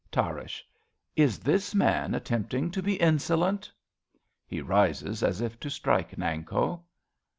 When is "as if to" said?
5.21-5.69